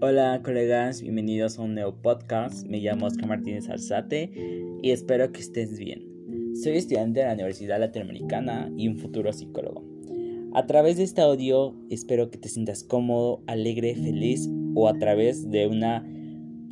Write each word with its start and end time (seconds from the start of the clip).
Hola 0.00 0.42
colegas, 0.44 1.02
bienvenidos 1.02 1.58
a 1.58 1.62
un 1.62 1.74
nuevo 1.74 1.92
podcast. 1.92 2.64
Me 2.68 2.78
llamo 2.78 3.06
Oscar 3.06 3.26
Martínez 3.26 3.68
Alzate 3.68 4.30
y 4.80 4.92
espero 4.92 5.32
que 5.32 5.40
estés 5.40 5.76
bien. 5.76 6.54
Soy 6.62 6.76
estudiante 6.76 7.18
de 7.18 7.26
la 7.26 7.32
Universidad 7.32 7.80
Latinoamericana 7.80 8.70
y 8.76 8.86
un 8.86 8.96
futuro 8.96 9.32
psicólogo. 9.32 9.84
A 10.54 10.66
través 10.66 10.98
de 10.98 11.02
este 11.02 11.20
audio 11.20 11.74
espero 11.90 12.30
que 12.30 12.38
te 12.38 12.48
sientas 12.48 12.84
cómodo, 12.84 13.42
alegre, 13.48 13.96
feliz 13.96 14.48
o 14.76 14.86
a 14.86 14.96
través 15.00 15.50
de 15.50 15.66
una 15.66 16.06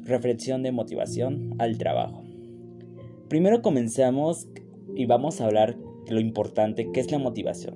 reflexión 0.04 0.62
de 0.62 0.70
motivación 0.70 1.56
al 1.58 1.78
trabajo. 1.78 2.22
Primero 3.28 3.60
comenzamos 3.60 4.46
y 4.94 5.06
vamos 5.06 5.40
a 5.40 5.46
hablar 5.46 5.76
de 6.06 6.14
lo 6.14 6.20
importante 6.20 6.92
que 6.92 7.00
es 7.00 7.10
la 7.10 7.18
motivación. 7.18 7.74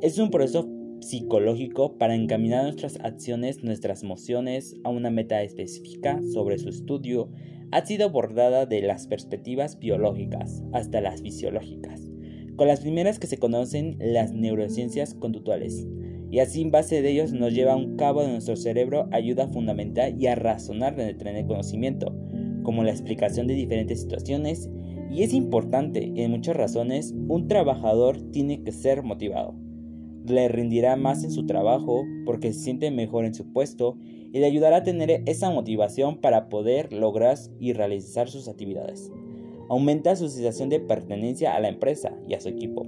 Es 0.00 0.18
un 0.18 0.30
proceso 0.30 0.70
psicológico 1.00 1.96
para 1.98 2.14
encaminar 2.14 2.64
nuestras 2.64 2.98
acciones, 3.00 3.62
nuestras 3.62 4.02
emociones 4.02 4.76
a 4.84 4.90
una 4.90 5.10
meta 5.10 5.42
específica 5.42 6.20
sobre 6.32 6.58
su 6.58 6.68
estudio. 6.68 7.30
Ha 7.70 7.84
sido 7.86 8.06
abordada 8.06 8.66
de 8.66 8.82
las 8.82 9.06
perspectivas 9.06 9.78
biológicas 9.78 10.62
hasta 10.72 11.00
las 11.00 11.22
fisiológicas, 11.22 12.10
con 12.56 12.68
las 12.68 12.80
primeras 12.80 13.18
que 13.18 13.26
se 13.26 13.38
conocen 13.38 13.96
las 14.00 14.32
neurociencias 14.32 15.14
conductuales, 15.14 15.86
y 16.30 16.38
así 16.38 16.62
en 16.62 16.70
base 16.70 17.02
de 17.02 17.10
ellos 17.10 17.32
nos 17.32 17.54
lleva 17.54 17.72
a 17.72 17.76
un 17.76 17.96
cabo 17.96 18.22
de 18.22 18.28
nuestro 18.28 18.56
cerebro 18.56 19.08
ayuda 19.12 19.48
fundamental 19.48 20.14
y 20.20 20.26
a 20.26 20.34
razonar 20.34 20.96
de 20.96 21.14
tener 21.14 21.46
conocimiento, 21.46 22.14
como 22.62 22.84
la 22.84 22.90
explicación 22.90 23.46
de 23.46 23.54
diferentes 23.54 24.02
situaciones, 24.02 24.68
y 25.10 25.22
es 25.22 25.32
importante, 25.32 26.12
en 26.16 26.30
muchas 26.30 26.56
razones, 26.56 27.14
un 27.28 27.48
trabajador 27.48 28.20
tiene 28.30 28.62
que 28.62 28.70
ser 28.70 29.02
motivado 29.02 29.69
le 30.26 30.48
rendirá 30.48 30.96
más 30.96 31.24
en 31.24 31.30
su 31.30 31.46
trabajo 31.46 32.04
porque 32.24 32.52
se 32.52 32.60
siente 32.60 32.90
mejor 32.90 33.24
en 33.24 33.34
su 33.34 33.52
puesto 33.52 33.96
y 34.32 34.38
le 34.38 34.46
ayudará 34.46 34.76
a 34.76 34.82
tener 34.82 35.22
esa 35.26 35.50
motivación 35.50 36.18
para 36.18 36.48
poder 36.48 36.92
lograr 36.92 37.36
y 37.58 37.72
realizar 37.72 38.28
sus 38.28 38.48
actividades. 38.48 39.10
Aumenta 39.68 40.16
su 40.16 40.28
sensación 40.28 40.68
de 40.68 40.80
pertenencia 40.80 41.54
a 41.54 41.60
la 41.60 41.68
empresa 41.68 42.12
y 42.28 42.34
a 42.34 42.40
su 42.40 42.48
equipo. 42.48 42.86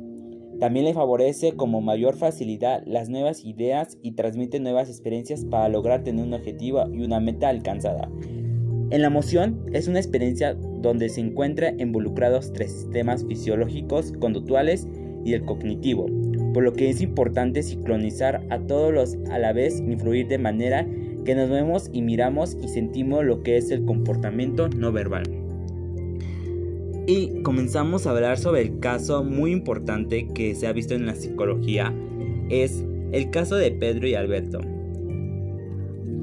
También 0.58 0.84
le 0.84 0.94
favorece 0.94 1.52
como 1.52 1.80
mayor 1.80 2.16
facilidad 2.16 2.82
las 2.86 3.08
nuevas 3.08 3.44
ideas 3.44 3.98
y 4.02 4.12
transmite 4.12 4.60
nuevas 4.60 4.88
experiencias 4.88 5.44
para 5.44 5.68
lograr 5.68 6.04
tener 6.04 6.24
un 6.24 6.34
objetivo 6.34 6.84
y 6.92 7.02
una 7.02 7.18
meta 7.18 7.48
alcanzada. 7.48 8.08
En 8.90 9.00
la 9.00 9.08
emoción 9.08 9.64
es 9.72 9.88
una 9.88 9.98
experiencia 9.98 10.54
donde 10.54 11.08
se 11.08 11.20
encuentran 11.20 11.80
involucrados 11.80 12.52
tres 12.52 12.72
sistemas 12.72 13.24
fisiológicos, 13.24 14.12
conductuales 14.20 14.86
y 15.24 15.32
el 15.32 15.44
cognitivo, 15.44 16.06
por 16.52 16.62
lo 16.62 16.72
que 16.72 16.90
es 16.90 17.00
importante 17.00 17.62
sincronizar 17.62 18.46
a 18.50 18.58
todos 18.58 18.92
los 18.92 19.16
a 19.30 19.38
la 19.38 19.52
vez, 19.52 19.80
influir 19.80 20.28
de 20.28 20.38
manera 20.38 20.86
que 21.24 21.34
nos 21.34 21.50
vemos 21.50 21.88
y 21.92 22.02
miramos 22.02 22.56
y 22.62 22.68
sentimos 22.68 23.24
lo 23.24 23.42
que 23.42 23.56
es 23.56 23.70
el 23.70 23.84
comportamiento 23.84 24.68
no 24.68 24.92
verbal. 24.92 25.24
Y 27.06 27.42
comenzamos 27.42 28.06
a 28.06 28.10
hablar 28.10 28.38
sobre 28.38 28.62
el 28.62 28.78
caso 28.78 29.24
muy 29.24 29.52
importante 29.52 30.28
que 30.34 30.54
se 30.54 30.66
ha 30.66 30.72
visto 30.72 30.94
en 30.94 31.06
la 31.06 31.14
psicología, 31.14 31.92
es 32.48 32.84
el 33.12 33.30
caso 33.30 33.56
de 33.56 33.72
Pedro 33.72 34.06
y 34.06 34.14
Alberto. 34.14 34.60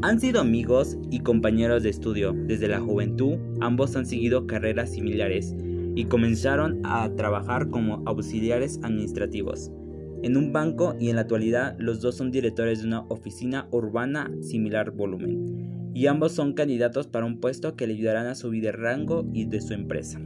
Han 0.02 0.22
sido 0.22 0.40
amigos 0.40 0.98
y 1.12 1.20
compañeros 1.20 1.84
de 1.84 1.90
estudio 1.90 2.34
desde 2.34 2.70
la 2.70 2.80
juventud, 2.80 3.36
ambos 3.60 3.96
han 3.98 4.06
seguido 4.06 4.48
carreras 4.48 4.92
similares 4.92 5.54
y 5.96 6.06
comenzaron 6.06 6.80
a 6.86 7.10
trabajar 7.16 7.70
como 7.70 8.02
auxiliares 8.06 8.80
administrativos 8.84 9.72
en 10.22 10.38
un 10.38 10.52
banco 10.52 10.96
y 11.00 11.10
en 11.10 11.16
la 11.16 11.22
actualidad 11.22 11.76
los 11.80 12.02
dos 12.02 12.16
son 12.16 12.32
directores 12.32 12.82
de 12.82 12.88
una 12.88 13.02
oficina 13.10 13.68
urbana 13.72 14.32
similar 14.42 14.92
volumen 14.92 15.92
y 15.94 16.08
ambos 16.08 16.34
son 16.34 16.54
candidatos 16.54 17.08
para 17.08 17.26
un 17.26 17.40
puesto 17.40 17.76
que 17.76 17.88
le 17.88 17.94
ayudarán 17.94 18.28
a 18.28 18.36
subir 18.36 18.64
de 18.64 18.72
rango 18.72 19.26
y 19.34 19.46
de 19.46 19.62
su 19.62 19.74
empresa. 19.74 20.20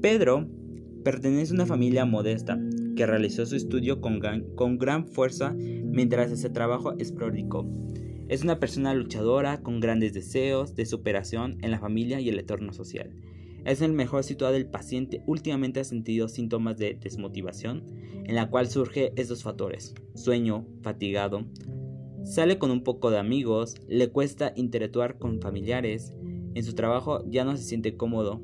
Pedro 0.00 0.48
pertenece 1.02 1.52
a 1.52 1.56
una 1.56 1.66
familia 1.66 2.04
modesta 2.04 2.58
que 2.96 3.06
realizó 3.06 3.44
su 3.46 3.56
estudio 3.56 4.00
con 4.00 4.20
gran, 4.78 5.06
fuerza 5.06 5.54
mientras 5.54 6.30
ese 6.30 6.50
trabajo 6.50 6.94
es 6.98 7.12
pródico. 7.12 7.66
Es 8.28 8.42
una 8.42 8.58
persona 8.58 8.94
luchadora 8.94 9.60
con 9.60 9.80
grandes 9.80 10.14
deseos 10.14 10.74
de 10.74 10.86
superación 10.86 11.58
en 11.60 11.70
la 11.70 11.78
familia 11.78 12.20
y 12.20 12.28
el 12.28 12.38
entorno 12.38 12.72
social 12.72 13.10
es 13.64 13.80
el 13.80 13.92
mejor 13.92 14.24
situado 14.24 14.52
del 14.52 14.66
paciente 14.66 15.22
últimamente 15.26 15.80
ha 15.80 15.84
sentido 15.84 16.28
síntomas 16.28 16.76
de 16.76 16.94
desmotivación, 16.94 17.84
en 18.24 18.34
la 18.34 18.50
cual 18.50 18.68
surge 18.68 19.12
estos 19.16 19.42
factores, 19.42 19.94
sueño, 20.14 20.66
fatigado, 20.82 21.44
sale 22.24 22.58
con 22.58 22.70
un 22.70 22.82
poco 22.82 23.10
de 23.10 23.18
amigos, 23.18 23.76
le 23.88 24.10
cuesta 24.10 24.52
interactuar 24.56 25.18
con 25.18 25.40
familiares, 25.40 26.12
en 26.54 26.64
su 26.64 26.74
trabajo 26.74 27.24
ya 27.28 27.44
no 27.44 27.56
se 27.56 27.64
siente 27.64 27.96
cómodo, 27.96 28.42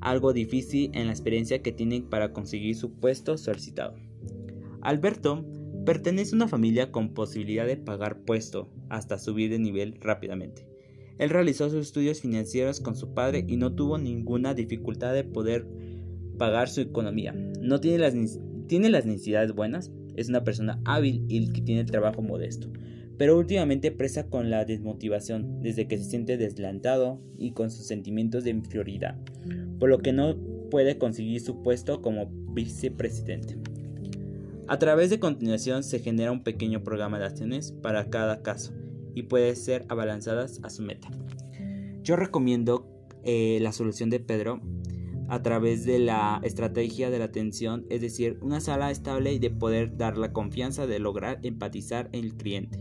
algo 0.00 0.32
difícil 0.32 0.90
en 0.94 1.06
la 1.06 1.12
experiencia 1.12 1.62
que 1.62 1.72
tiene 1.72 2.02
para 2.02 2.32
conseguir 2.32 2.76
su 2.76 2.92
puesto 2.92 3.36
solicitado. 3.36 3.94
Alberto 4.80 5.44
pertenece 5.84 6.34
a 6.34 6.36
una 6.36 6.48
familia 6.48 6.92
con 6.92 7.14
posibilidad 7.14 7.66
de 7.66 7.76
pagar 7.76 8.20
puesto 8.20 8.70
hasta 8.88 9.18
subir 9.18 9.50
de 9.50 9.58
nivel 9.58 9.98
rápidamente. 10.00 10.67
Él 11.18 11.30
realizó 11.30 11.68
sus 11.68 11.86
estudios 11.86 12.20
financieros 12.20 12.80
con 12.80 12.94
su 12.94 13.12
padre 13.12 13.44
y 13.46 13.56
no 13.56 13.74
tuvo 13.74 13.98
ninguna 13.98 14.54
dificultad 14.54 15.12
de 15.12 15.24
poder 15.24 15.66
pagar 16.38 16.68
su 16.68 16.80
economía. 16.80 17.34
No 17.60 17.80
tiene 17.80 17.98
las, 17.98 18.14
tiene 18.68 18.88
las 18.88 19.04
necesidades 19.04 19.52
buenas, 19.52 19.90
es 20.14 20.28
una 20.28 20.44
persona 20.44 20.80
hábil 20.84 21.24
y 21.28 21.50
que 21.50 21.60
tiene 21.60 21.84
trabajo 21.84 22.22
modesto, 22.22 22.70
pero 23.18 23.36
últimamente 23.36 23.90
presa 23.90 24.28
con 24.28 24.48
la 24.48 24.64
desmotivación 24.64 25.60
desde 25.60 25.88
que 25.88 25.98
se 25.98 26.04
siente 26.04 26.36
deslantado 26.36 27.20
y 27.36 27.50
con 27.50 27.70
sus 27.70 27.86
sentimientos 27.86 28.44
de 28.44 28.50
inferioridad, 28.50 29.18
por 29.80 29.88
lo 29.88 29.98
que 29.98 30.12
no 30.12 30.36
puede 30.70 30.98
conseguir 30.98 31.40
su 31.40 31.62
puesto 31.62 32.00
como 32.00 32.30
vicepresidente. 32.52 33.56
A 34.68 34.78
través 34.78 35.10
de 35.10 35.18
continuación 35.18 35.82
se 35.82 35.98
genera 35.98 36.30
un 36.30 36.44
pequeño 36.44 36.84
programa 36.84 37.18
de 37.18 37.24
acciones 37.24 37.72
para 37.72 38.10
cada 38.10 38.42
caso 38.42 38.72
y 39.14 39.24
puede 39.24 39.54
ser 39.56 39.84
abalanzadas 39.88 40.60
a 40.62 40.70
su 40.70 40.82
meta. 40.82 41.08
Yo 42.02 42.16
recomiendo 42.16 42.88
eh, 43.24 43.58
la 43.60 43.72
solución 43.72 44.10
de 44.10 44.20
Pedro 44.20 44.60
a 45.28 45.42
través 45.42 45.84
de 45.84 45.98
la 45.98 46.40
estrategia 46.42 47.10
de 47.10 47.18
la 47.18 47.26
atención, 47.26 47.84
es 47.90 48.00
decir, 48.00 48.38
una 48.40 48.60
sala 48.60 48.90
estable 48.90 49.32
y 49.32 49.38
de 49.38 49.50
poder 49.50 49.96
dar 49.96 50.16
la 50.16 50.32
confianza 50.32 50.86
de 50.86 50.98
lograr 50.98 51.38
empatizar 51.42 52.08
en 52.12 52.24
el 52.24 52.34
cliente. 52.36 52.80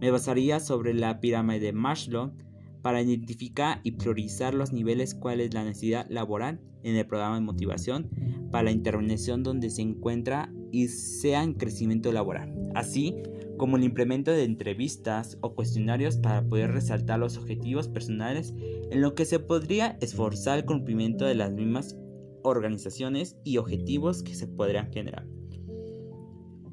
Me 0.00 0.10
basaría 0.10 0.58
sobre 0.58 0.94
la 0.94 1.20
pirámide 1.20 1.60
de 1.60 1.72
Maslow 1.72 2.32
para 2.80 3.02
identificar 3.02 3.80
y 3.84 3.92
priorizar 3.92 4.54
los 4.54 4.72
niveles 4.72 5.14
cuál 5.14 5.40
es 5.40 5.54
la 5.54 5.64
necesidad 5.64 6.06
laboral 6.08 6.60
en 6.82 6.96
el 6.96 7.06
programa 7.06 7.36
de 7.36 7.42
motivación 7.42 8.10
para 8.50 8.64
la 8.64 8.70
intervención 8.72 9.42
donde 9.42 9.70
se 9.70 9.82
encuentra 9.82 10.52
y 10.72 10.88
sea 10.88 11.44
en 11.44 11.54
crecimiento 11.54 12.10
laboral. 12.10 12.70
Así, 12.74 13.14
como 13.62 13.76
el 13.76 13.84
implemento 13.84 14.32
de 14.32 14.42
entrevistas 14.42 15.38
o 15.40 15.54
cuestionarios 15.54 16.16
para 16.16 16.42
poder 16.42 16.72
resaltar 16.72 17.20
los 17.20 17.36
objetivos 17.36 17.86
personales 17.86 18.52
en 18.90 19.00
lo 19.00 19.14
que 19.14 19.24
se 19.24 19.38
podría 19.38 19.98
esforzar 20.00 20.58
el 20.58 20.64
cumplimiento 20.64 21.26
de 21.26 21.36
las 21.36 21.52
mismas 21.52 21.96
organizaciones 22.42 23.36
y 23.44 23.58
objetivos 23.58 24.24
que 24.24 24.34
se 24.34 24.48
podrían 24.48 24.92
generar. 24.92 25.28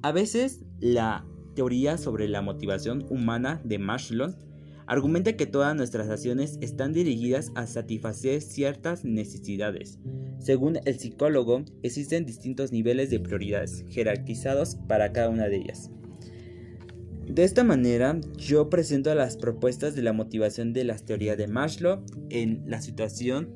A 0.02 0.12
veces 0.12 0.66
la 0.80 1.28
teoría 1.54 2.00
sobre 2.00 2.28
la 2.28 2.42
motivación 2.42 3.06
humana 3.12 3.62
de 3.64 3.78
Maslow 3.78 4.34
argumenta 4.88 5.38
que 5.38 5.46
todas 5.46 5.76
nuestras 5.76 6.10
acciones 6.10 6.58
están 6.60 6.92
dirigidas 6.92 7.52
a 7.54 7.68
satisfacer 7.68 8.42
ciertas 8.42 9.06
necesidades. 9.06 10.00
Según 10.40 10.80
el 10.86 10.98
psicólogo, 10.98 11.66
existen 11.84 12.26
distintos 12.26 12.72
niveles 12.72 13.12
de 13.12 13.20
prioridades 13.20 13.86
jerarquizados 13.90 14.78
para 14.88 15.12
cada 15.12 15.30
una 15.30 15.50
de 15.50 15.58
ellas. 15.58 15.92
De 17.30 17.44
esta 17.44 17.64
manera, 17.64 18.20
yo 18.38 18.72
presento 18.72 19.14
las 19.14 19.38
propuestas 19.38 19.94
de 19.94 20.02
la 20.02 20.14
motivación 20.14 20.74
de 20.74 20.84
las 20.84 21.06
teorías 21.06 21.38
de 21.38 21.48
Maslow 21.48 22.04
en 22.32 22.64
la 22.66 22.82
situación 22.82 23.50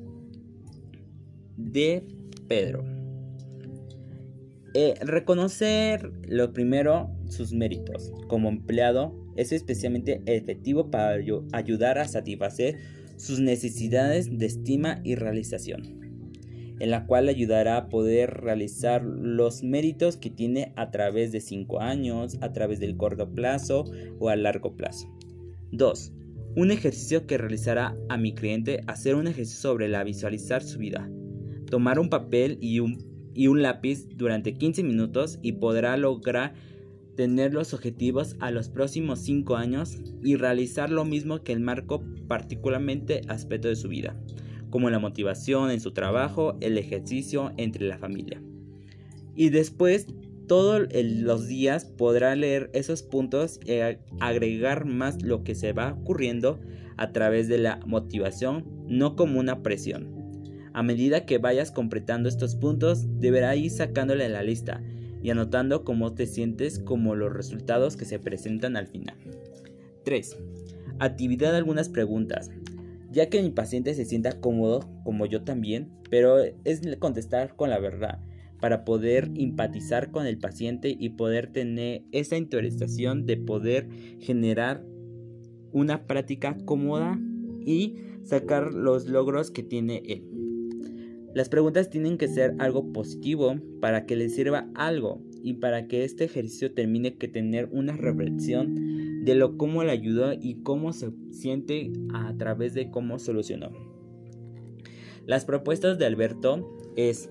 de 1.56 2.06
Pedro. 2.46 2.84
Eh, 4.74 4.94
reconocer 5.00 6.12
lo 6.28 6.52
primero 6.52 7.10
sus 7.28 7.52
méritos. 7.52 8.12
Como 8.28 8.48
empleado 8.48 9.12
es 9.34 9.50
especialmente 9.50 10.22
efectivo 10.26 10.92
para 10.92 11.18
ayudar 11.52 11.98
a 11.98 12.06
satisfacer 12.06 12.78
sus 13.16 13.40
necesidades 13.40 14.38
de 14.38 14.46
estima 14.46 15.00
y 15.02 15.16
realización 15.16 16.03
en 16.80 16.90
la 16.90 17.06
cual 17.06 17.28
ayudará 17.28 17.76
a 17.76 17.88
poder 17.88 18.40
realizar 18.42 19.04
los 19.04 19.62
méritos 19.62 20.16
que 20.16 20.30
tiene 20.30 20.72
a 20.76 20.90
través 20.90 21.32
de 21.32 21.40
5 21.40 21.80
años, 21.80 22.38
a 22.40 22.52
través 22.52 22.80
del 22.80 22.96
corto 22.96 23.32
plazo 23.32 23.84
o 24.18 24.28
a 24.28 24.36
largo 24.36 24.76
plazo. 24.76 25.08
2. 25.72 26.12
Un 26.56 26.70
ejercicio 26.70 27.26
que 27.26 27.38
realizará 27.38 27.96
a 28.08 28.16
mi 28.16 28.34
cliente 28.34 28.82
hacer 28.86 29.14
un 29.14 29.26
ejercicio 29.26 29.60
sobre 29.60 29.88
la 29.88 30.04
visualizar 30.04 30.62
su 30.62 30.78
vida. 30.78 31.10
Tomar 31.70 31.98
un 31.98 32.10
papel 32.10 32.58
y 32.60 32.80
un, 32.80 32.98
y 33.34 33.48
un 33.48 33.62
lápiz 33.62 34.06
durante 34.14 34.54
15 34.54 34.82
minutos 34.84 35.38
y 35.42 35.52
podrá 35.52 35.96
lograr 35.96 36.54
tener 37.16 37.54
los 37.54 37.74
objetivos 37.74 38.36
a 38.40 38.50
los 38.50 38.68
próximos 38.68 39.20
5 39.20 39.56
años 39.56 39.98
y 40.22 40.36
realizar 40.36 40.90
lo 40.90 41.04
mismo 41.04 41.42
que 41.42 41.52
el 41.52 41.60
marco 41.60 42.02
particularmente 42.28 43.22
aspecto 43.28 43.68
de 43.68 43.76
su 43.76 43.88
vida, 43.88 44.16
como 44.74 44.90
la 44.90 44.98
motivación 44.98 45.70
en 45.70 45.78
su 45.78 45.92
trabajo, 45.92 46.56
el 46.60 46.78
ejercicio 46.78 47.52
entre 47.58 47.86
la 47.86 47.96
familia. 47.96 48.42
Y 49.36 49.50
después 49.50 50.08
todos 50.48 50.88
los 50.92 51.46
días 51.46 51.84
podrá 51.84 52.34
leer 52.34 52.70
esos 52.72 53.04
puntos 53.04 53.60
y 53.64 53.78
agregar 54.18 54.84
más 54.84 55.22
lo 55.22 55.44
que 55.44 55.54
se 55.54 55.72
va 55.72 55.92
ocurriendo 55.92 56.58
a 56.96 57.12
través 57.12 57.46
de 57.46 57.58
la 57.58 57.78
motivación, 57.86 58.64
no 58.88 59.14
como 59.14 59.38
una 59.38 59.62
presión. 59.62 60.08
A 60.72 60.82
medida 60.82 61.24
que 61.24 61.38
vayas 61.38 61.70
completando 61.70 62.28
estos 62.28 62.56
puntos, 62.56 63.06
deberá 63.20 63.54
ir 63.54 63.70
sacándole 63.70 64.28
la 64.28 64.42
lista 64.42 64.82
y 65.22 65.30
anotando 65.30 65.84
cómo 65.84 66.14
te 66.14 66.26
sientes 66.26 66.80
como 66.80 67.14
los 67.14 67.32
resultados 67.32 67.96
que 67.96 68.06
se 68.06 68.18
presentan 68.18 68.76
al 68.76 68.88
final. 68.88 69.14
3. 70.04 70.36
Actividad 70.98 71.54
algunas 71.54 71.88
preguntas. 71.88 72.50
Ya 73.14 73.28
que 73.30 73.40
mi 73.40 73.50
paciente 73.50 73.94
se 73.94 74.04
sienta 74.04 74.40
cómodo, 74.40 74.80
como 75.04 75.24
yo 75.26 75.44
también, 75.44 75.88
pero 76.10 76.38
es 76.64 76.82
contestar 76.98 77.54
con 77.54 77.70
la 77.70 77.78
verdad 77.78 78.18
para 78.60 78.84
poder 78.84 79.30
empatizar 79.36 80.10
con 80.10 80.26
el 80.26 80.38
paciente 80.38 80.96
y 80.98 81.10
poder 81.10 81.52
tener 81.52 82.02
esa 82.10 82.36
interesación 82.36 83.24
de 83.24 83.36
poder 83.36 83.88
generar 84.18 84.84
una 85.70 86.08
práctica 86.08 86.56
cómoda 86.64 87.20
y 87.64 87.96
sacar 88.24 88.74
los 88.74 89.06
logros 89.06 89.52
que 89.52 89.62
tiene 89.62 90.02
él. 90.06 90.24
Las 91.34 91.48
preguntas 91.48 91.90
tienen 91.90 92.18
que 92.18 92.26
ser 92.26 92.54
algo 92.58 92.92
positivo 92.92 93.54
para 93.80 94.06
que 94.06 94.16
le 94.16 94.28
sirva 94.28 94.68
algo 94.74 95.22
y 95.42 95.54
para 95.54 95.86
que 95.86 96.02
este 96.02 96.24
ejercicio 96.24 96.72
termine 96.72 97.16
que 97.16 97.28
tener 97.28 97.68
una 97.70 97.96
reflexión 97.96 98.74
de 99.24 99.34
lo 99.34 99.56
cómo 99.56 99.82
le 99.82 99.90
ayudó 99.90 100.34
y 100.34 100.62
cómo 100.62 100.92
se 100.92 101.10
siente 101.30 101.90
a 102.12 102.36
través 102.36 102.74
de 102.74 102.90
cómo 102.90 103.18
solucionó. 103.18 103.70
Las 105.26 105.46
propuestas 105.46 105.98
de 105.98 106.04
Alberto 106.04 106.76
es 106.96 107.30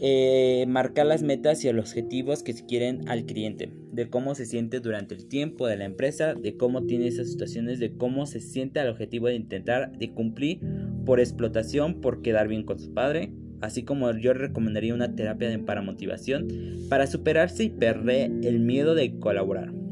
eh, 0.00 0.64
marcar 0.66 1.06
las 1.06 1.22
metas 1.22 1.64
y 1.64 1.72
los 1.72 1.90
objetivos 1.90 2.42
que 2.42 2.52
se 2.52 2.66
quieren 2.66 3.08
al 3.08 3.24
cliente, 3.24 3.72
de 3.92 4.10
cómo 4.10 4.34
se 4.34 4.46
siente 4.46 4.80
durante 4.80 5.14
el 5.14 5.28
tiempo 5.28 5.68
de 5.68 5.76
la 5.76 5.84
empresa, 5.84 6.34
de 6.34 6.56
cómo 6.56 6.84
tiene 6.84 7.06
esas 7.06 7.30
situaciones, 7.30 7.78
de 7.78 7.96
cómo 7.96 8.26
se 8.26 8.40
siente 8.40 8.80
al 8.80 8.88
objetivo 8.88 9.28
de 9.28 9.36
intentar 9.36 9.96
de 9.96 10.10
cumplir 10.12 10.60
por 11.06 11.20
explotación, 11.20 12.00
por 12.00 12.22
quedar 12.22 12.48
bien 12.48 12.64
con 12.64 12.80
su 12.80 12.92
padre, 12.92 13.32
así 13.60 13.84
como 13.84 14.10
yo 14.18 14.34
recomendaría 14.34 14.94
una 14.94 15.14
terapia 15.14 15.48
de 15.48 15.60
para 15.60 15.82
motivación 15.82 16.48
para 16.88 17.06
superarse 17.06 17.64
y 17.64 17.70
perder 17.70 18.32
el 18.42 18.58
miedo 18.58 18.96
de 18.96 19.18
colaborar. 19.20 19.83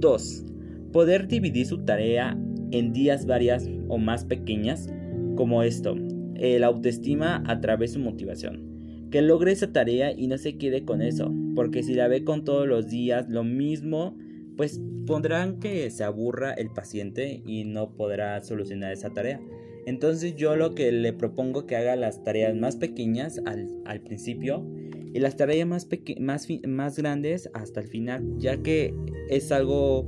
2. 0.00 0.44
Poder 0.92 1.28
dividir 1.28 1.66
su 1.66 1.84
tarea 1.84 2.36
en 2.70 2.92
días 2.92 3.26
varias 3.26 3.68
o 3.88 3.98
más 3.98 4.24
pequeñas, 4.24 4.88
como 5.36 5.62
esto, 5.62 5.96
el 6.34 6.64
autoestima 6.64 7.42
a 7.46 7.60
través 7.60 7.90
de 7.90 7.98
su 7.98 8.04
motivación 8.04 8.70
que 9.10 9.22
logre 9.22 9.52
esa 9.52 9.72
tarea 9.72 10.12
y 10.12 10.28
no 10.28 10.38
se 10.38 10.56
quede 10.56 10.84
con 10.84 11.02
eso, 11.02 11.34
porque 11.54 11.82
si 11.82 11.94
la 11.94 12.08
ve 12.08 12.24
con 12.24 12.44
todos 12.44 12.66
los 12.66 12.88
días 12.88 13.28
lo 13.28 13.44
mismo, 13.44 14.16
pues 14.56 14.80
pondrán 15.06 15.58
que 15.58 15.90
se 15.90 16.04
aburra 16.04 16.52
el 16.52 16.70
paciente 16.70 17.42
y 17.44 17.64
no 17.64 17.96
podrá 17.96 18.40
solucionar 18.42 18.92
esa 18.92 19.10
tarea. 19.10 19.40
Entonces 19.86 20.36
yo 20.36 20.56
lo 20.56 20.74
que 20.74 20.92
le 20.92 21.12
propongo 21.12 21.66
que 21.66 21.76
haga 21.76 21.96
las 21.96 22.22
tareas 22.22 22.54
más 22.54 22.76
pequeñas 22.76 23.40
al, 23.46 24.00
principio 24.02 24.64
y 25.12 25.18
las 25.18 25.36
tareas 25.36 25.66
más, 25.66 25.88
más, 26.18 26.48
más 26.66 26.96
grandes 26.96 27.50
hasta 27.54 27.80
el 27.80 27.88
final, 27.88 28.24
ya 28.38 28.56
que 28.62 28.94
es 29.28 29.50
algo 29.52 30.06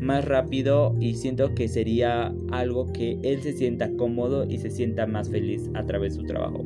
más 0.00 0.24
rápido 0.24 0.96
y 1.00 1.14
siento 1.14 1.54
que 1.54 1.68
sería 1.68 2.34
algo 2.50 2.92
que 2.92 3.18
él 3.22 3.40
se 3.40 3.52
sienta 3.52 3.90
cómodo 3.96 4.44
y 4.48 4.58
se 4.58 4.70
sienta 4.70 5.06
más 5.06 5.30
feliz 5.30 5.70
a 5.74 5.86
través 5.86 6.14
de 6.14 6.20
su 6.20 6.26
trabajo. 6.26 6.64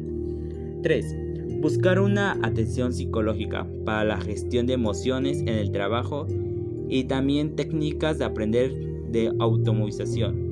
3. 0.82 1.16
Buscar 1.60 2.00
una 2.00 2.38
atención 2.42 2.92
psicológica 2.92 3.66
para 3.84 4.04
la 4.04 4.20
gestión 4.20 4.66
de 4.66 4.74
emociones 4.74 5.40
en 5.40 5.48
el 5.48 5.70
trabajo 5.70 6.26
y 6.88 7.04
también 7.04 7.56
técnicas 7.56 8.18
de 8.18 8.24
aprender 8.24 8.72
de 9.10 9.32
automatización 9.38 10.46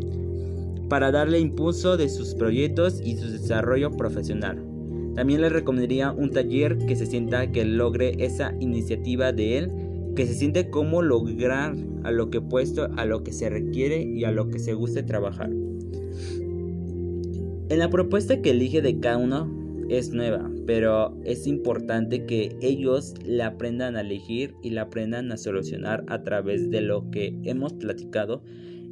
para 0.88 1.10
darle 1.10 1.40
impulso 1.40 1.96
de 1.96 2.08
sus 2.08 2.34
proyectos 2.34 3.00
y 3.04 3.16
su 3.16 3.30
desarrollo 3.30 3.90
profesional. 3.90 4.73
También 5.14 5.40
le 5.40 5.48
recomendaría 5.48 6.12
un 6.12 6.30
taller 6.30 6.76
que 6.76 6.96
se 6.96 7.06
sienta 7.06 7.52
que 7.52 7.64
logre 7.64 8.16
esa 8.18 8.54
iniciativa 8.60 9.32
de 9.32 9.58
él, 9.58 9.72
que 10.16 10.26
se 10.26 10.34
siente 10.34 10.70
como 10.70 11.02
lograr 11.02 11.76
a 12.02 12.10
lo 12.10 12.30
que 12.30 12.40
puesto, 12.40 12.88
a 12.96 13.04
lo 13.04 13.22
que 13.22 13.32
se 13.32 13.48
requiere 13.48 14.02
y 14.02 14.24
a 14.24 14.32
lo 14.32 14.48
que 14.48 14.58
se 14.58 14.74
guste 14.74 15.02
trabajar. 15.02 15.50
En 17.68 17.78
la 17.78 17.88
propuesta 17.90 18.42
que 18.42 18.50
elige 18.50 18.82
de 18.82 19.00
cada 19.00 19.16
uno 19.16 19.64
es 19.88 20.10
nueva, 20.10 20.50
pero 20.66 21.16
es 21.24 21.46
importante 21.46 22.26
que 22.26 22.56
ellos 22.60 23.14
la 23.24 23.48
aprendan 23.48 23.96
a 23.96 24.00
elegir 24.00 24.54
y 24.62 24.70
la 24.70 24.82
aprendan 24.82 25.30
a 25.32 25.36
solucionar 25.36 26.04
a 26.08 26.22
través 26.22 26.70
de 26.70 26.80
lo 26.80 27.10
que 27.10 27.38
hemos 27.44 27.72
platicado 27.74 28.42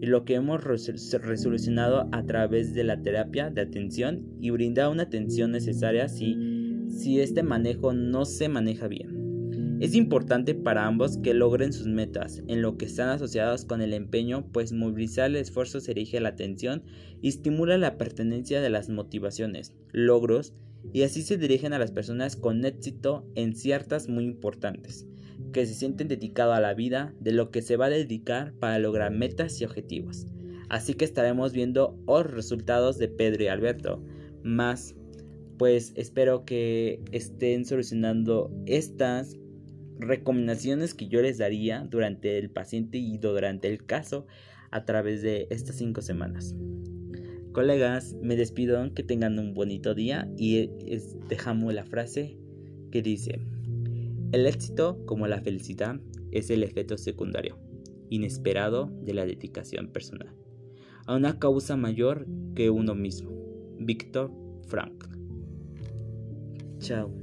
y 0.03 0.07
lo 0.07 0.25
que 0.25 0.35
hemos 0.35 0.65
resolucionado 0.65 2.09
a 2.11 2.25
través 2.25 2.75
de 2.75 2.83
la 2.83 3.01
terapia 3.01 3.51
de 3.51 3.61
atención 3.61 4.27
y 4.41 4.51
brindar 4.51 4.89
una 4.89 5.05
atención 5.05 5.53
necesaria 5.53 6.09
si, 6.09 6.89
si 6.89 7.21
este 7.21 7.45
manejo 7.45 7.93
no 7.93 8.25
se 8.25 8.49
maneja 8.49 8.89
bien. 8.89 9.79
Es 9.81 9.95
importante 9.95 10.57
para 10.57 10.87
ambos 10.87 11.19
que 11.19 11.35
logren 11.35 11.73
sus 11.73 11.87
metas, 11.87 12.43
en 12.49 12.63
lo 12.63 12.77
que 12.79 12.87
están 12.87 13.11
asociados 13.11 13.65
con 13.65 13.81
el 13.81 13.95
empeño, 13.95 14.45
pues 14.51 14.73
movilizar 14.73 15.31
el 15.31 15.37
esfuerzo 15.37 15.79
se 15.79 15.93
erige 15.93 16.19
la 16.19 16.31
atención 16.31 16.83
y 17.21 17.29
estimula 17.29 17.79
la 17.79 17.97
pertenencia 17.97 18.61
de 18.61 18.71
las 18.71 18.89
motivaciones, 18.89 19.73
logros 19.93 20.53
y 20.93 21.03
así 21.03 21.23
se 21.23 21.37
dirigen 21.37 21.75
a 21.75 21.79
las 21.79 21.93
personas 21.93 22.35
con 22.35 22.65
éxito 22.65 23.25
en 23.37 23.55
ciertas 23.55 24.09
muy 24.09 24.25
importantes, 24.25 25.07
que 25.53 25.67
se 25.67 25.75
sienten 25.75 26.09
dedicados 26.09 26.57
a 26.57 26.61
la 26.61 26.75
vida 26.75 27.15
de 27.21 27.33
lo 27.33 27.51
que 27.51 27.63
se 27.63 27.77
va 27.77 27.87
a 27.87 27.91
dedicar 27.91 28.55
para 28.55 28.79
lograr 28.79 29.13
metas 29.13 29.61
y 29.61 29.65
objetivos. 29.65 30.27
Así 30.69 30.95
que 30.95 31.05
estaremos 31.05 31.53
viendo 31.53 31.99
los 32.07 32.31
resultados 32.31 32.99
de 32.99 33.09
Pedro 33.09 33.45
y 33.45 33.49
Alberto. 33.49 34.03
Más, 34.43 34.95
pues 35.59 35.93
espero 35.97 36.45
que 36.45 37.01
estén 37.13 37.65
solucionando 37.65 38.51
estas 38.67 39.37
recomendaciones 39.99 40.95
que 40.95 41.09
yo 41.09 41.23
les 41.23 41.39
daría 41.39 41.87
durante 41.89 42.39
el 42.39 42.51
paciente 42.51 42.99
y 42.99 43.19
durante 43.19 43.69
el 43.69 43.85
caso 43.85 44.27
a 44.71 44.85
través 44.85 45.23
de 45.23 45.47
estas 45.51 45.77
cinco 45.77 46.01
semanas. 46.01 46.55
Colegas, 47.53 48.17
me 48.23 48.35
despido, 48.35 48.95
que 48.95 49.03
tengan 49.03 49.39
un 49.39 49.53
bonito 49.53 49.95
día 49.95 50.27
y 50.39 50.71
dejamos 51.29 51.75
la 51.75 51.85
frase 51.85 52.39
que 52.91 53.03
dice, 53.03 53.41
el 54.33 54.47
éxito 54.47 55.05
como 55.07 55.27
la 55.27 55.41
felicidad 55.41 56.01
es 56.31 56.51
el 56.51 56.63
efecto 56.63 56.97
secundario, 56.97 57.59
inesperado 58.09 58.91
de 59.03 59.15
la 59.15 59.27
dedicación 59.27 59.89
personal, 59.89 60.35
a 61.07 61.15
una 61.15 61.39
causa 61.39 61.77
mayor 61.77 62.27
que 62.55 62.71
uno 62.71 62.95
mismo. 62.95 63.31
Víctor 63.79 64.33
Frank. 64.67 65.05
Chao. 66.79 67.22